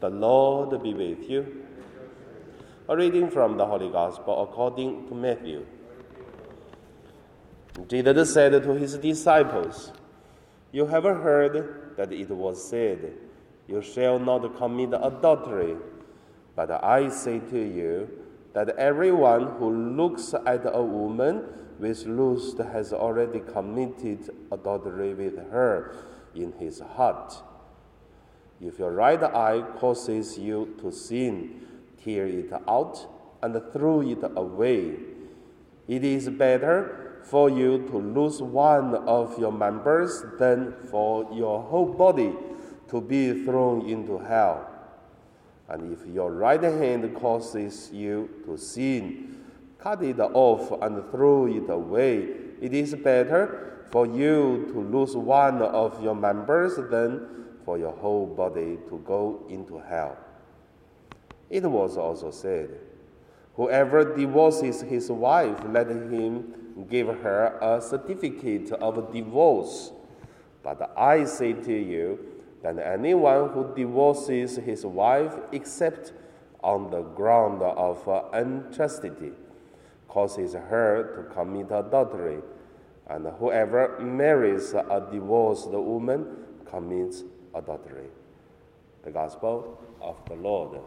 The 0.00 0.10
Lord 0.10 0.80
be 0.82 0.94
with 0.94 1.28
you. 1.28 1.64
A 2.88 2.96
reading 2.96 3.30
from 3.30 3.56
the 3.56 3.66
Holy 3.66 3.90
Gospel 3.90 4.42
according 4.44 5.08
to 5.08 5.14
Matthew. 5.14 5.66
Jesus 7.88 8.32
said 8.32 8.52
to 8.62 8.74
his 8.74 8.96
disciples, 8.96 9.92
You 10.72 10.86
have 10.86 11.02
heard 11.02 11.96
that 11.96 12.12
it 12.12 12.30
was 12.30 12.62
said, 12.62 13.12
You 13.66 13.82
shall 13.82 14.18
not 14.18 14.56
commit 14.56 14.90
adultery. 14.94 15.76
But 16.54 16.82
I 16.82 17.08
say 17.08 17.40
to 17.40 17.58
you 17.58 18.08
that 18.52 18.70
everyone 18.70 19.56
who 19.58 19.70
looks 19.70 20.34
at 20.46 20.62
a 20.64 20.82
woman 20.82 21.44
with 21.78 22.06
lust 22.06 22.58
has 22.58 22.92
already 22.92 23.40
committed 23.40 24.30
adultery 24.50 25.14
with 25.14 25.36
her 25.50 25.94
in 26.34 26.52
his 26.52 26.80
heart. 26.80 27.42
If 28.60 28.78
your 28.78 28.92
right 28.92 29.22
eye 29.22 29.62
causes 29.78 30.38
you 30.38 30.74
to 30.80 30.90
sin, 30.90 31.66
tear 32.02 32.26
it 32.26 32.52
out 32.66 33.06
and 33.42 33.60
throw 33.72 34.00
it 34.02 34.18
away. 34.22 34.96
It 35.86 36.04
is 36.04 36.28
better 36.28 37.20
for 37.24 37.50
you 37.50 37.86
to 37.88 37.98
lose 37.98 38.42
one 38.42 38.94
of 38.94 39.38
your 39.38 39.52
members 39.52 40.24
than 40.38 40.74
for 40.90 41.28
your 41.32 41.62
whole 41.62 41.92
body 41.92 42.34
to 42.88 43.00
be 43.00 43.44
thrown 43.44 43.88
into 43.88 44.18
hell. 44.18 44.66
And 45.68 45.92
if 45.92 46.06
your 46.06 46.32
right 46.32 46.62
hand 46.62 47.14
causes 47.14 47.90
you 47.92 48.28
to 48.46 48.56
sin, 48.56 49.44
cut 49.78 50.02
it 50.02 50.18
off 50.18 50.72
and 50.82 51.08
throw 51.10 51.46
it 51.46 51.68
away. 51.68 52.28
It 52.60 52.72
is 52.72 52.94
better 52.94 53.84
for 53.90 54.06
you 54.06 54.68
to 54.72 54.80
lose 54.80 55.14
one 55.14 55.62
of 55.62 56.02
your 56.02 56.14
members 56.14 56.76
than 56.90 57.46
for 57.68 57.76
your 57.76 57.92
whole 57.92 58.24
body 58.24 58.78
to 58.88 58.96
go 59.04 59.44
into 59.50 59.78
hell. 59.78 60.16
It 61.50 61.64
was 61.64 61.98
also 61.98 62.30
said, 62.30 62.70
Whoever 63.56 64.16
divorces 64.16 64.80
his 64.80 65.10
wife, 65.10 65.58
let 65.68 65.90
him 65.90 66.54
give 66.88 67.08
her 67.08 67.58
a 67.60 67.82
certificate 67.82 68.72
of 68.72 69.12
divorce. 69.12 69.92
But 70.62 70.94
I 70.96 71.24
say 71.24 71.52
to 71.52 71.72
you 71.74 72.18
that 72.62 72.78
anyone 72.78 73.50
who 73.50 73.70
divorces 73.76 74.56
his 74.56 74.86
wife 74.86 75.34
except 75.52 76.14
on 76.64 76.90
the 76.90 77.02
ground 77.02 77.60
of 77.60 77.98
unchastity 78.32 79.32
causes 80.08 80.54
her 80.54 81.02
to 81.14 81.34
commit 81.34 81.66
adultery, 81.70 82.38
and 83.10 83.26
whoever 83.38 83.98
marries 84.00 84.72
a 84.72 85.06
divorced 85.12 85.68
woman 85.68 86.46
commits 86.64 87.24
adultery. 87.58 88.06
The 89.04 89.10
Gospel 89.10 89.78
of 90.00 90.16
the 90.26 90.34
Lord. 90.34 90.80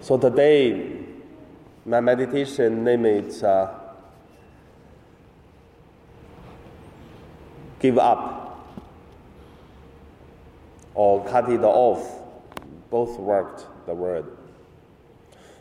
So 0.00 0.18
today, 0.18 0.98
my 1.84 2.00
meditation 2.00 2.84
name 2.84 3.06
is 3.06 3.42
uh, 3.42 3.72
Give 7.78 7.98
Up 7.98 8.68
or 10.94 11.24
Cut 11.26 11.48
It 11.50 11.62
Off. 11.62 12.20
Both 12.90 13.18
worked 13.18 13.66
the 13.86 13.94
word. 13.94 14.26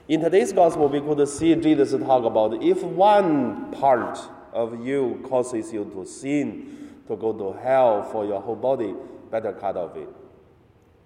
In 0.08 0.20
today's 0.20 0.52
gospel, 0.52 0.90
we 0.90 1.00
could 1.00 1.26
see 1.30 1.56
Jesus 1.56 1.92
talk 1.92 2.26
about 2.26 2.62
if 2.62 2.84
one 2.84 3.72
part 3.72 4.20
of 4.54 4.86
you 4.86 5.24
causes 5.28 5.72
you 5.72 5.86
to 5.94 6.06
sin, 6.06 7.02
to 7.08 7.16
go 7.16 7.34
to 7.34 7.58
hell 7.60 8.04
for 8.04 8.26
your 8.26 8.42
whole 8.42 8.56
body, 8.56 8.94
better 9.30 9.54
cut 9.54 9.78
off 9.78 9.96
it. 9.96 10.10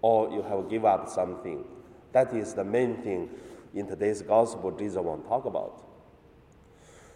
Or 0.01 0.31
you 0.31 0.41
have 0.43 0.63
to 0.63 0.69
give 0.69 0.85
up 0.85 1.09
something. 1.09 1.63
That 2.11 2.33
is 2.33 2.53
the 2.53 2.63
main 2.63 3.01
thing 3.01 3.29
in 3.73 3.87
today's 3.87 4.21
gospel 4.21 4.71
Jesus 4.71 5.01
want 5.01 5.23
to 5.23 5.29
talk 5.29 5.45
about. 5.45 5.83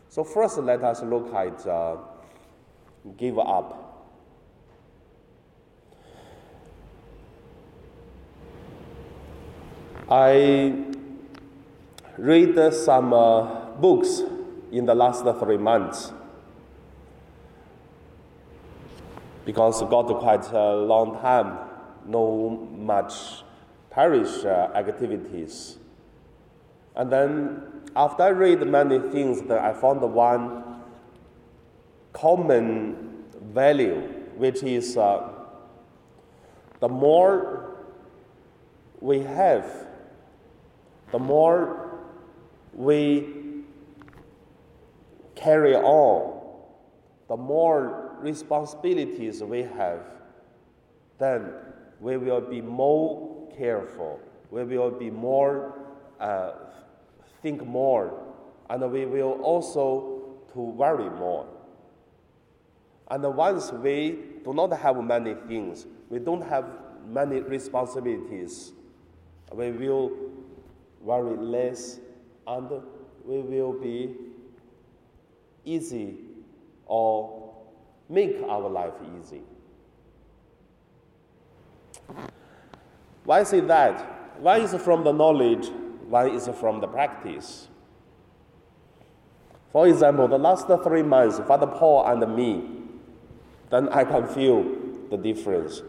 So 0.09 0.23
first, 0.23 0.57
let 0.57 0.84
us 0.84 1.01
look 1.03 1.34
at 1.34 1.66
uh, 1.67 1.97
give 3.16 3.38
up. 3.40 3.85
I 10.09 10.73
read 12.17 12.73
some 12.73 13.13
uh, 13.13 13.66
books 13.75 14.22
in 14.72 14.85
the 14.85 14.96
last 14.96 15.23
three 15.40 15.57
months 15.57 16.11
because 19.49 19.81
got 19.89 20.05
quite 20.19 20.45
a 20.51 20.75
long 20.75 21.19
time, 21.21 21.57
no 22.05 22.49
much 22.77 23.41
parish 23.89 24.45
uh, 24.45 24.69
activities. 24.75 25.79
And 26.95 27.11
then 27.11 27.63
after 27.95 28.21
I 28.21 28.27
read 28.27 28.61
many 28.67 28.99
things, 28.99 29.41
that 29.47 29.57
I 29.57 29.73
found 29.73 30.01
one 30.13 30.83
common 32.13 33.25
value, 33.41 34.01
which 34.37 34.61
is 34.61 34.95
uh, 34.95 35.29
the 36.79 36.87
more 36.87 37.75
we 39.01 39.21
have, 39.21 39.66
the 41.11 41.17
more 41.17 41.97
we 42.75 43.63
carry 45.33 45.75
on, 45.75 46.39
the 47.27 47.37
more 47.37 48.09
responsibilities 48.22 49.44
we 49.44 49.63
have, 49.63 50.02
then 51.18 51.52
we 52.00 52.18
will 52.18 52.41
be 52.41 52.62
more 52.62 53.50
careful. 53.57 54.19
We 54.52 54.63
will 54.63 54.91
be 54.91 55.09
more, 55.09 55.74
uh, 56.19 56.52
think 57.41 57.66
more, 57.66 58.13
and 58.69 58.91
we 58.91 59.06
will 59.06 59.34
also 59.41 60.38
to 60.53 60.59
worry 60.59 61.09
more. 61.09 61.46
And 63.12 63.24
once 63.35 63.72
we 63.72 64.19
do 64.44 64.53
not 64.53 64.72
have 64.79 65.03
many 65.03 65.34
things, 65.47 65.85
we 66.09 66.19
don't 66.19 66.41
have 66.41 66.66
many 67.08 67.41
responsibilities, 67.41 68.72
we 69.52 69.72
will 69.72 70.12
worry 71.02 71.38
less 71.38 72.00
and 72.46 72.69
we 73.25 73.40
will 73.40 73.74
be 73.74 74.16
easy 75.66 76.18
or 76.85 77.38
make 78.09 78.38
our 78.47 78.68
life 78.70 78.94
easy. 79.18 79.42
Why 83.24 83.44
say 83.44 83.59
that? 83.62 84.40
One 84.40 84.62
is 84.62 84.74
it 84.74 84.81
from 84.81 85.03
the 85.03 85.12
knowledge, 85.12 85.70
one 86.08 86.30
is 86.31 86.50
from 86.59 86.81
the 86.81 86.88
practice. 86.88 87.68
For 89.72 89.88
example, 89.88 90.28
the 90.28 90.40
last 90.40 90.68
three 90.84 91.03
months, 91.03 91.38
Father 91.47 91.68
Paul 91.68 92.08
and 92.08 92.36
me, 92.36 92.64
then 93.70 93.90
I 93.90 94.03
can 94.03 94.28
feel 94.28 94.64
the 95.12 95.18
difference. 95.18 95.84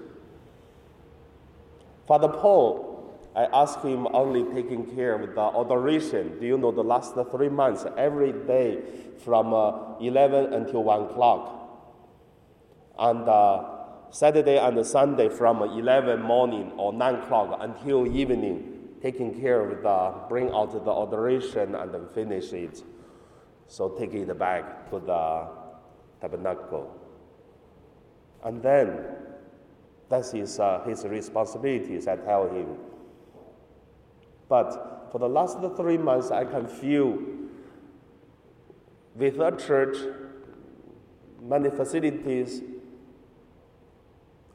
Father 2.07 2.29
Paul 2.29 2.91
I 3.35 3.45
asked 3.53 3.85
him 3.85 4.09
only 4.13 4.43
taking 4.53 4.85
care 4.95 5.15
of 5.15 5.35
the 5.35 5.61
adoration. 5.61 6.41
Do 6.41 6.47
you 6.47 6.59
know 6.59 6.73
the 6.73 6.83
last 6.83 7.15
three 7.31 7.49
months, 7.49 7.87
every 7.97 8.33
day 8.33 8.83
from 9.25 9.55
uh, 9.55 9.99
11 10.01 10.53
until 10.53 10.83
1 10.83 11.03
o'clock? 11.03 11.60
And 13.01 13.27
uh, 13.27 13.65
Saturday 14.11 14.59
and 14.59 14.85
Sunday 14.85 15.31
from 15.31 15.63
11 15.63 16.21
morning 16.21 16.73
or 16.77 16.93
9 16.93 17.15
o'clock 17.15 17.57
until 17.61 18.07
evening, 18.07 18.89
taking 19.01 19.41
care 19.41 19.71
of 19.71 19.83
the, 19.83 20.29
bring 20.29 20.51
out 20.51 20.73
the 20.73 20.93
adoration 20.93 21.75
and 21.75 21.95
then 21.95 22.07
finish 22.15 22.53
it. 22.53 22.85
So 23.69 23.89
take 23.91 24.13
it 24.13 24.39
back 24.39 24.91
to 24.91 24.99
the 24.99 25.49
tabernacle. 26.21 26.95
And 28.45 28.63
then, 28.63 29.07
that's 30.11 30.33
his, 30.33 30.61
uh, 30.61 30.83
his 30.87 31.05
responsibilities, 31.07 32.07
I 32.07 32.17
tell 32.17 32.51
him. 32.51 32.77
But 34.47 35.09
for 35.11 35.19
the 35.19 35.29
last 35.29 35.59
three 35.77 35.97
months, 35.97 36.31
I 36.31 36.45
can 36.45 36.67
feel 36.67 37.19
with 39.15 39.39
a 39.39 39.57
church, 39.57 39.97
many 41.41 41.71
facilities, 41.71 42.63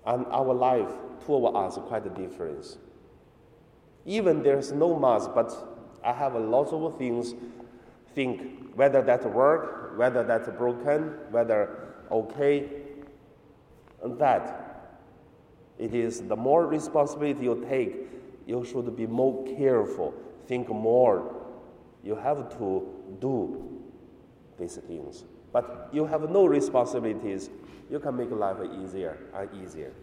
and 0.06 0.26
our 0.28 0.54
life, 0.54 0.90
two 1.26 1.46
of 1.46 1.56
us, 1.56 1.78
quite 1.88 2.06
a 2.06 2.10
difference. 2.10 2.78
Even 4.06 4.44
there's 4.44 4.72
no 4.72 4.98
mass, 5.00 5.28
but 5.28 5.52
I 6.04 6.14
have 6.14 6.36
a 6.36 6.40
lot 6.40 6.72
of 6.72 6.98
things 6.98 7.34
think 8.14 8.76
whether 8.76 9.02
that 9.02 9.30
work, 9.32 9.98
whether 9.98 10.24
that's 10.24 10.50
broken, 10.50 11.14
whether 11.32 11.94
okay, 12.12 12.70
and 14.04 14.18
that 14.20 14.66
it 15.78 15.94
is 15.94 16.22
the 16.22 16.36
more 16.36 16.68
responsibility 16.68 17.44
you 17.44 17.66
take, 17.68 18.08
you 18.46 18.64
should 18.64 18.96
be 18.96 19.08
more 19.08 19.46
careful, 19.58 20.14
think 20.48 20.70
more. 20.70 21.36
You 22.04 22.16
have 22.16 22.56
to 22.60 22.88
do 23.20 23.82
these 24.60 24.78
things. 24.78 25.26
But 25.56 25.88
you 25.94 26.06
have 26.06 26.30
no 26.30 26.48
responsibilities, 26.48 27.50
you 27.90 27.98
can 28.02 28.18
make 28.18 28.30
life 28.30 28.58
easier 28.84 29.18
and 29.34 29.50
easier. 29.64 29.94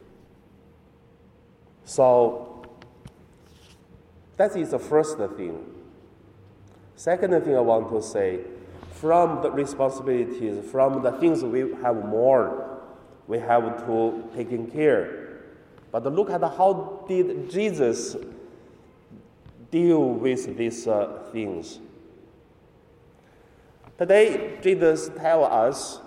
So, 1.85 2.65
that 4.39 4.57
is 4.57 4.71
the 4.71 4.79
first 4.79 5.19
thing. 5.37 5.63
Second 6.97 7.39
thing 7.45 7.55
I 7.55 7.61
want 7.61 7.91
to 7.91 8.01
say 8.01 8.41
from 8.93 9.43
the 9.43 9.51
responsibilities, 9.51 10.71
from 10.71 11.03
the 11.03 11.13
things 11.13 11.45
we 11.45 11.71
have 11.83 12.03
more, 12.03 12.81
we 13.27 13.39
have 13.39 13.85
to 13.85 14.25
taking 14.35 14.71
care. 14.71 15.43
But 15.91 16.11
look 16.11 16.31
at 16.31 16.41
how 16.41 17.05
did 17.07 17.51
Jesus 17.51 18.17
deal 19.71 20.03
with 20.15 20.57
these 20.57 20.89
uh, 20.89 21.25
things. 21.31 21.79
Today, 24.03 24.59
Jesus 24.61 25.13
tell 25.17 25.45
us, 25.45 26.01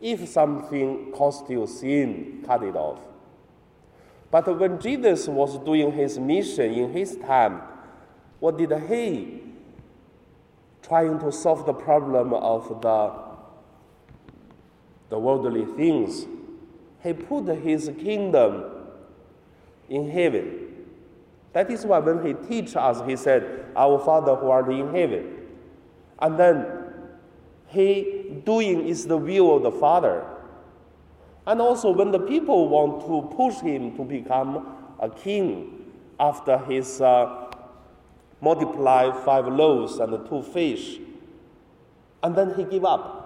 if 0.00 0.26
something 0.26 1.12
you 1.50 1.66
sin, 1.66 2.42
cut 2.46 2.62
it 2.62 2.74
off. 2.74 2.98
But 4.30 4.58
when 4.58 4.80
Jesus 4.80 5.28
was 5.28 5.58
doing 5.66 5.92
his 5.92 6.18
mission 6.18 6.72
in 6.72 6.94
his 6.94 7.16
time, 7.16 7.60
what 8.40 8.56
did 8.56 8.72
he? 8.88 9.42
Trying 10.80 11.18
to 11.18 11.30
solve 11.30 11.66
the 11.66 11.74
problem 11.74 12.32
of 12.32 12.80
the, 12.80 13.12
the 15.10 15.18
worldly 15.18 15.66
things. 15.66 16.24
He 17.02 17.12
put 17.12 17.48
his 17.48 17.92
kingdom 17.98 18.64
in 19.90 20.10
heaven. 20.10 20.86
That 21.52 21.70
is 21.70 21.84
why 21.84 21.98
when 21.98 22.24
he 22.24 22.32
teach 22.32 22.76
us, 22.76 23.06
he 23.06 23.14
said, 23.14 23.66
Our 23.76 24.02
Father 24.02 24.34
who 24.36 24.48
art 24.48 24.70
in 24.70 24.94
heaven. 24.94 25.34
And 26.20 26.38
then 26.38 26.77
he 27.68 28.40
doing 28.44 28.86
is 28.86 29.06
the 29.06 29.16
will 29.16 29.56
of 29.56 29.62
the 29.62 29.70
Father. 29.70 30.24
And 31.46 31.60
also, 31.60 31.90
when 31.90 32.10
the 32.10 32.18
people 32.18 32.68
want 32.68 33.06
to 33.06 33.34
push 33.36 33.60
him 33.60 33.96
to 33.96 34.04
become 34.04 34.76
a 35.00 35.08
king 35.08 35.92
after 36.18 36.58
his 36.58 37.00
uh, 37.00 37.50
multiply 38.40 39.10
five 39.24 39.46
loaves 39.46 39.98
and 39.98 40.28
two 40.28 40.42
fish, 40.42 40.98
and 42.22 42.34
then 42.34 42.54
he 42.54 42.64
give 42.64 42.84
up. 42.84 43.24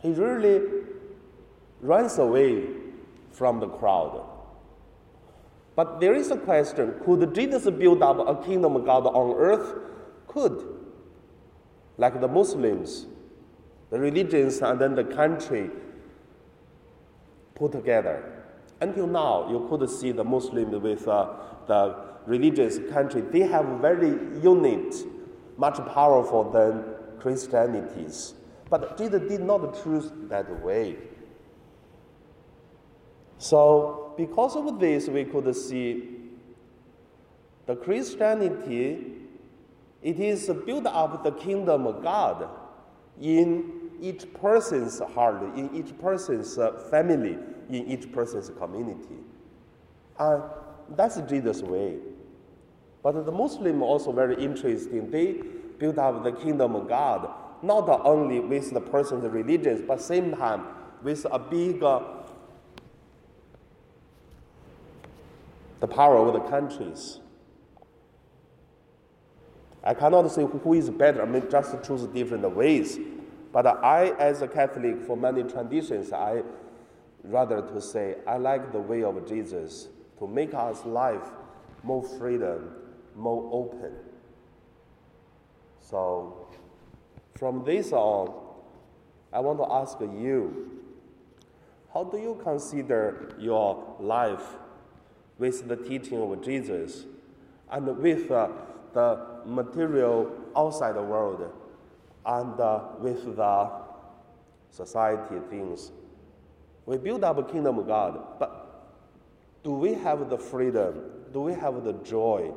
He 0.00 0.12
really 0.12 0.60
runs 1.80 2.18
away 2.18 2.66
from 3.32 3.60
the 3.60 3.68
crowd. 3.68 4.24
But 5.76 5.98
there 6.00 6.14
is 6.14 6.30
a 6.30 6.36
question 6.36 6.94
could 7.04 7.34
Jesus 7.34 7.68
build 7.70 8.02
up 8.02 8.18
a 8.26 8.42
kingdom 8.44 8.76
of 8.76 8.84
God 8.84 9.06
on 9.06 9.34
earth? 9.36 9.74
Could. 10.28 10.73
Like 11.96 12.20
the 12.20 12.28
Muslims, 12.28 13.06
the 13.90 13.98
religions, 13.98 14.60
and 14.60 14.80
then 14.80 14.94
the 14.94 15.04
country 15.04 15.70
put 17.54 17.72
together. 17.72 18.44
Until 18.80 19.06
now, 19.06 19.48
you 19.50 19.66
could 19.68 19.88
see 19.88 20.10
the 20.12 20.24
Muslims 20.24 20.76
with 20.76 21.06
uh, 21.06 21.32
the 21.66 21.96
religious 22.26 22.78
country, 22.90 23.20
they 23.20 23.40
have 23.40 23.66
very 23.80 24.18
unit, 24.42 24.94
much 25.56 25.76
powerful 25.92 26.50
than 26.50 26.84
Christianities. 27.20 28.34
But 28.70 28.96
Jesus 28.98 29.28
did 29.28 29.40
not 29.40 29.82
choose 29.82 30.10
that 30.28 30.62
way. 30.62 30.96
So, 33.38 34.14
because 34.16 34.56
of 34.56 34.80
this, 34.80 35.08
we 35.08 35.24
could 35.24 35.54
see 35.54 36.10
the 37.66 37.76
Christianity, 37.76 39.04
it 40.04 40.20
is 40.20 40.50
built 40.66 40.86
up 40.86 41.24
the 41.24 41.32
kingdom 41.32 41.86
of 41.86 42.02
God 42.02 42.48
in 43.20 43.90
each 44.02 44.32
person's 44.34 44.98
heart, 44.98 45.42
in 45.56 45.74
each 45.74 45.98
person's 45.98 46.58
uh, 46.58 46.72
family, 46.90 47.38
in 47.70 47.86
each 47.88 48.12
person's 48.12 48.50
community. 48.50 49.16
And 50.18 50.42
that's 50.90 51.16
Jesus' 51.22 51.62
way. 51.62 51.96
But 53.02 53.24
the 53.24 53.32
Muslim 53.32 53.82
also 53.82 54.12
very 54.12 54.36
interesting. 54.36 55.10
They 55.10 55.42
build 55.78 55.98
up 55.98 56.22
the 56.22 56.32
kingdom 56.32 56.76
of 56.76 56.86
God, 56.86 57.30
not 57.62 57.88
only 58.04 58.40
with 58.40 58.74
the 58.74 58.80
person's 58.82 59.24
religions, 59.24 59.82
but 59.88 60.02
same 60.02 60.36
time 60.36 60.66
with 61.02 61.26
a 61.30 61.38
big 61.38 61.82
uh, 61.82 62.00
the 65.80 65.86
power 65.86 66.18
of 66.18 66.34
the 66.34 66.40
countries. 66.40 67.20
I 69.84 69.92
cannot 69.92 70.30
say 70.32 70.44
who 70.46 70.72
is 70.72 70.88
better, 70.88 71.22
I 71.22 71.26
mean, 71.26 71.44
just 71.50 71.84
choose 71.84 72.06
different 72.06 72.48
ways. 72.56 72.98
But 73.52 73.66
I, 73.66 74.14
as 74.18 74.40
a 74.40 74.48
Catholic, 74.48 75.02
for 75.02 75.16
many 75.16 75.42
traditions, 75.42 76.12
I 76.12 76.42
rather 77.22 77.60
to 77.60 77.80
say 77.80 78.16
I 78.26 78.38
like 78.38 78.72
the 78.72 78.80
way 78.80 79.04
of 79.04 79.28
Jesus 79.28 79.88
to 80.18 80.26
make 80.26 80.54
us 80.54 80.84
life 80.84 81.30
more 81.82 82.02
freedom, 82.02 82.70
more 83.14 83.48
open. 83.52 83.92
So, 85.80 86.48
from 87.38 87.64
this 87.64 87.92
on, 87.92 88.34
I 89.32 89.40
want 89.40 89.58
to 89.58 89.70
ask 89.70 90.00
you, 90.00 90.80
how 91.92 92.04
do 92.04 92.16
you 92.16 92.40
consider 92.42 93.34
your 93.38 93.96
life 94.00 94.56
with 95.38 95.68
the 95.68 95.76
teaching 95.76 96.20
of 96.20 96.42
Jesus 96.42 97.04
and 97.70 97.98
with 97.98 98.30
uh, 98.30 98.48
the 98.94 99.33
material 99.46 100.30
outside 100.56 100.96
the 100.96 101.02
world 101.02 101.50
and 102.26 102.60
uh, 102.60 102.80
with 102.98 103.36
the 103.36 103.70
society 104.70 105.36
things. 105.50 105.92
We 106.86 106.96
build 106.98 107.24
up 107.24 107.38
a 107.38 107.44
kingdom 107.44 107.78
of 107.78 107.86
God, 107.86 108.38
but 108.38 108.64
do 109.62 109.72
we 109.72 109.94
have 109.94 110.28
the 110.28 110.38
freedom? 110.38 111.00
Do 111.32 111.40
we 111.40 111.54
have 111.54 111.84
the 111.84 111.94
joy? 112.04 112.52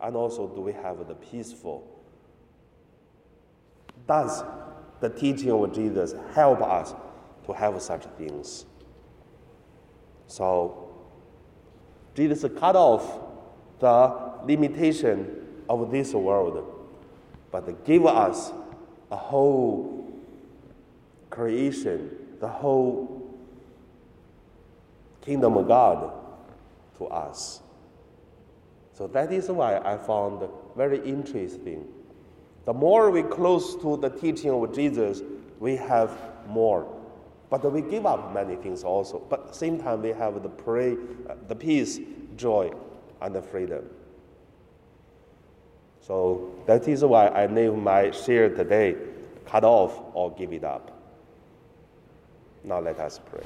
And 0.00 0.16
also, 0.16 0.48
do 0.48 0.60
we 0.60 0.72
have 0.72 1.06
the 1.06 1.14
peaceful? 1.14 1.86
Does 4.06 4.42
the 5.00 5.08
teaching 5.08 5.50
of 5.50 5.72
Jesus 5.72 6.14
help 6.34 6.60
us 6.62 6.94
to 7.46 7.52
have 7.52 7.80
such 7.82 8.04
things? 8.16 8.66
So, 10.26 10.88
Jesus 12.14 12.44
cut 12.58 12.74
off 12.74 13.20
the 13.78 14.44
limitation 14.44 15.47
of 15.68 15.90
this 15.90 16.14
world, 16.14 16.64
but 17.50 17.84
give 17.84 18.06
us 18.06 18.52
a 19.10 19.16
whole 19.16 20.06
creation, 21.30 22.10
the 22.40 22.48
whole 22.48 23.28
kingdom 25.20 25.56
of 25.56 25.68
God 25.68 26.12
to 26.98 27.06
us. 27.06 27.60
So 28.94 29.06
that 29.08 29.32
is 29.32 29.48
why 29.48 29.78
I 29.78 29.96
found 29.96 30.48
very 30.76 30.98
interesting. 31.08 31.86
The 32.64 32.74
more 32.74 33.10
we 33.10 33.22
close 33.22 33.76
to 33.82 33.96
the 33.96 34.08
teaching 34.08 34.50
of 34.50 34.74
Jesus, 34.74 35.22
we 35.60 35.76
have 35.76 36.12
more 36.46 36.98
but 37.50 37.72
we 37.72 37.80
give 37.80 38.06
up 38.06 38.34
many 38.34 38.56
things 38.56 38.84
also. 38.84 39.20
But 39.28 39.54
same 39.54 39.80
time, 39.80 40.02
we 40.02 40.10
have 40.10 40.42
the 40.42 40.48
pray, 40.48 40.96
uh, 41.28 41.34
the 41.48 41.54
peace, 41.54 41.98
joy, 42.36 42.72
and 43.22 43.34
the 43.34 43.42
freedom. 43.42 43.84
So 46.08 46.50
that 46.66 46.88
is 46.88 47.04
why 47.04 47.28
I 47.28 47.46
name 47.46 47.84
my 47.84 48.10
share 48.10 48.48
today, 48.48 48.96
cut 49.46 49.62
off 49.62 50.00
or 50.14 50.32
give 50.32 50.52
it 50.54 50.64
up. 50.64 50.90
Now 52.64 52.80
let 52.80 52.98
us 52.98 53.20
pray. 53.30 53.44